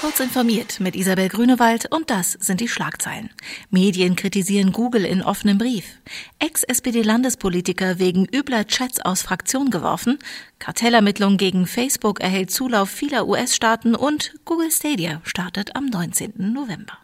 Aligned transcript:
Kurz 0.00 0.20
informiert 0.20 0.80
mit 0.80 0.96
Isabel 0.96 1.28
Grünewald 1.28 1.90
und 1.90 2.10
das 2.10 2.32
sind 2.32 2.60
die 2.60 2.68
Schlagzeilen. 2.68 3.30
Medien 3.70 4.16
kritisieren 4.16 4.72
Google 4.72 5.04
in 5.04 5.22
offenem 5.22 5.56
Brief. 5.56 5.84
Ex-SPD-Landespolitiker 6.40 7.98
wegen 7.98 8.26
übler 8.26 8.66
Chats 8.66 9.00
aus 9.00 9.22
Fraktion 9.22 9.70
geworfen. 9.70 10.18
Kartellermittlung 10.58 11.36
gegen 11.36 11.66
Facebook 11.66 12.20
erhält 12.20 12.50
Zulauf 12.50 12.90
vieler 12.90 13.26
US-Staaten 13.26 13.94
und 13.94 14.34
Google 14.44 14.70
Stadia 14.70 15.20
startet 15.24 15.74
am 15.76 15.86
19. 15.86 16.34
November. 16.36 16.98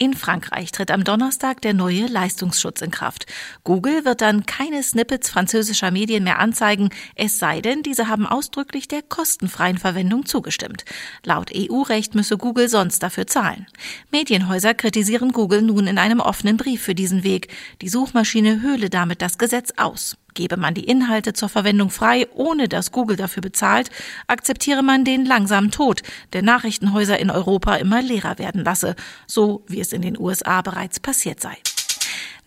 In 0.00 0.14
Frankreich 0.14 0.70
tritt 0.70 0.92
am 0.92 1.02
Donnerstag 1.02 1.60
der 1.60 1.74
neue 1.74 2.06
Leistungsschutz 2.06 2.82
in 2.82 2.92
Kraft. 2.92 3.26
Google 3.64 4.04
wird 4.04 4.20
dann 4.20 4.46
keine 4.46 4.80
Snippets 4.80 5.28
französischer 5.28 5.90
Medien 5.90 6.22
mehr 6.22 6.38
anzeigen, 6.38 6.90
es 7.16 7.40
sei 7.40 7.60
denn, 7.60 7.82
diese 7.82 8.06
haben 8.06 8.24
ausdrücklich 8.24 8.86
der 8.86 9.02
kostenfreien 9.02 9.76
Verwendung 9.76 10.24
zugestimmt. 10.24 10.84
Laut 11.24 11.50
EU-Recht 11.52 12.14
müsse 12.14 12.38
Google 12.38 12.68
sonst 12.68 13.02
dafür 13.02 13.26
zahlen. 13.26 13.66
Medienhäuser 14.12 14.72
kritisieren 14.72 15.32
Google 15.32 15.62
nun 15.62 15.88
in 15.88 15.98
einem 15.98 16.20
offenen 16.20 16.58
Brief 16.58 16.80
für 16.80 16.94
diesen 16.94 17.24
Weg. 17.24 17.48
Die 17.82 17.88
Suchmaschine 17.88 18.62
höhle 18.62 18.90
damit 18.90 19.20
das 19.20 19.36
Gesetz 19.36 19.72
aus. 19.76 20.16
Gebe 20.38 20.56
man 20.56 20.72
die 20.72 20.84
Inhalte 20.84 21.32
zur 21.32 21.48
Verwendung 21.48 21.90
frei, 21.90 22.28
ohne 22.32 22.68
dass 22.68 22.92
Google 22.92 23.16
dafür 23.16 23.40
bezahlt, 23.40 23.90
akzeptiere 24.28 24.84
man 24.84 25.04
den 25.04 25.26
langsamen 25.26 25.72
Tod 25.72 26.02
der 26.32 26.42
Nachrichtenhäuser 26.42 27.18
in 27.18 27.32
Europa 27.32 27.74
immer 27.74 28.02
leerer 28.02 28.38
werden 28.38 28.62
lasse, 28.62 28.94
so 29.26 29.64
wie 29.66 29.80
es 29.80 29.92
in 29.92 30.00
den 30.00 30.16
USA 30.16 30.62
bereits 30.62 31.00
passiert 31.00 31.40
sei. 31.40 31.56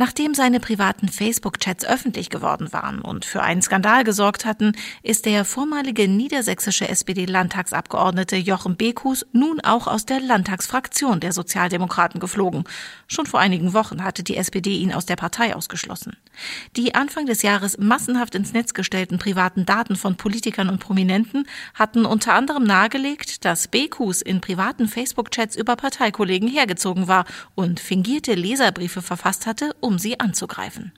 Nachdem 0.00 0.32
seine 0.32 0.60
privaten 0.60 1.08
Facebook-Chats 1.08 1.84
öffentlich 1.84 2.30
geworden 2.30 2.72
waren 2.72 3.02
und 3.02 3.26
für 3.26 3.42
einen 3.42 3.60
Skandal 3.60 4.02
gesorgt 4.02 4.46
hatten, 4.46 4.72
ist 5.02 5.26
der 5.26 5.44
vormalige 5.44 6.08
niedersächsische 6.08 6.88
SPD-Landtagsabgeordnete 6.88 8.36
Jochen 8.36 8.78
Bekus 8.78 9.26
nun 9.32 9.60
auch 9.60 9.86
aus 9.86 10.06
der 10.06 10.20
Landtagsfraktion 10.20 11.20
der 11.20 11.34
Sozialdemokraten 11.34 12.18
geflogen. 12.18 12.64
Schon 13.08 13.26
vor 13.26 13.40
einigen 13.40 13.74
Wochen 13.74 14.02
hatte 14.02 14.22
die 14.22 14.38
SPD 14.38 14.78
ihn 14.78 14.94
aus 14.94 15.04
der 15.04 15.16
Partei 15.16 15.54
ausgeschlossen. 15.54 16.16
Die 16.76 16.94
Anfang 16.94 17.26
des 17.26 17.42
Jahres 17.42 17.76
massenhaft 17.76 18.34
ins 18.34 18.54
Netz 18.54 18.72
gestellten 18.72 19.18
privaten 19.18 19.66
Daten 19.66 19.96
von 19.96 20.16
Politikern 20.16 20.70
und 20.70 20.78
Prominenten 20.78 21.46
hatten 21.74 22.06
unter 22.06 22.32
anderem 22.32 22.64
nahegelegt, 22.64 23.44
dass 23.44 23.68
Bekus 23.68 24.22
in 24.22 24.40
privaten 24.40 24.88
Facebook-Chats 24.88 25.56
über 25.56 25.76
Parteikollegen 25.76 26.48
hergezogen 26.48 27.06
war 27.06 27.26
und 27.54 27.80
fingierte 27.80 28.32
Leserbriefe 28.32 29.02
verfasst 29.02 29.44
hatte, 29.44 29.76
um 29.80 29.89
sie 29.98 30.20
anzugreifen. 30.20 30.92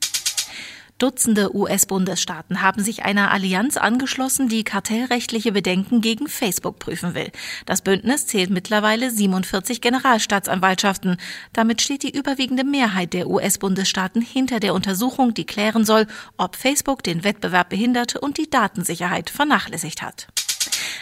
Dutzende 1.02 1.56
US-Bundesstaaten 1.56 2.62
haben 2.62 2.80
sich 2.80 3.04
einer 3.04 3.32
Allianz 3.32 3.76
angeschlossen, 3.76 4.48
die 4.48 4.62
kartellrechtliche 4.62 5.50
Bedenken 5.50 6.00
gegen 6.00 6.28
Facebook 6.28 6.78
prüfen 6.78 7.14
will. 7.14 7.32
Das 7.66 7.82
Bündnis 7.82 8.28
zählt 8.28 8.50
mittlerweile 8.50 9.10
47 9.10 9.80
Generalstaatsanwaltschaften. 9.80 11.16
Damit 11.52 11.82
steht 11.82 12.04
die 12.04 12.16
überwiegende 12.16 12.62
Mehrheit 12.62 13.14
der 13.14 13.28
US-Bundesstaaten 13.28 14.22
hinter 14.22 14.60
der 14.60 14.74
Untersuchung, 14.74 15.34
die 15.34 15.44
klären 15.44 15.84
soll, 15.84 16.06
ob 16.36 16.54
Facebook 16.54 17.02
den 17.02 17.24
Wettbewerb 17.24 17.70
behinderte 17.70 18.20
und 18.20 18.38
die 18.38 18.48
Datensicherheit 18.48 19.28
vernachlässigt 19.28 20.02
hat. 20.02 20.28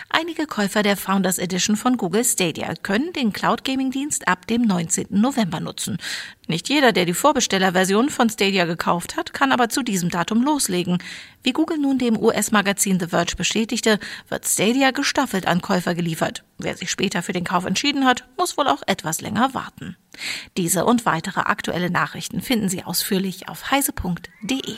Einige 0.09 0.47
Käufer 0.47 0.83
der 0.83 0.97
Founders 0.97 1.39
Edition 1.39 1.77
von 1.77 1.97
Google 1.97 2.25
Stadia 2.25 2.75
können 2.83 3.13
den 3.13 3.33
Cloud 3.33 3.65
Gaming 3.65 3.91
Dienst 3.91 4.27
ab 4.27 4.47
dem 4.47 4.63
19. 4.63 5.07
November 5.11 5.61
nutzen. 5.61 5.99
Nicht 6.49 6.69
jeder, 6.69 6.93
der 6.93 7.05
die 7.05 7.15
Vorbestellerversion 7.15 8.09
von 8.09 8.31
Stadia 8.31 8.65
gekauft 8.65 9.17
hat, 9.17 9.33
kann 9.33 9.53
aber 9.53 9.69
zu 9.69 9.83
diesem 9.83 10.11
Datum 10.11 10.43
loslegen. 10.43 10.99
Wie 11.43 11.53
Google 11.53 11.79
nun 11.79 11.99
dem 11.99 12.19
US-Magazin 12.19 12.99
The 12.99 13.09
Verge 13.09 13.37
bestätigte, 13.37 14.01
wird 14.29 14.47
Stadia 14.47 14.91
gestaffelt 14.91 15.47
an 15.47 15.63
Käufer 15.63 15.95
geliefert. 15.95 16.45
Wer 16.59 16.77
sich 16.77 16.91
später 16.91 17.23
für 17.23 17.33
den 17.33 17.45
Kauf 17.45 17.65
entschieden 17.65 18.05
hat, 18.05 18.29
muss 18.37 18.57
wohl 18.59 18.69
auch 18.69 18.83
etwas 18.87 19.21
länger 19.21 19.55
warten. 19.55 19.97
Diese 20.57 20.85
und 20.85 21.07
weitere 21.07 21.41
aktuelle 21.41 21.91
Nachrichten 21.91 22.41
finden 22.41 22.69
Sie 22.69 22.85
ausführlich 22.85 23.49
auf 23.49 23.71
heise.de. 23.71 24.77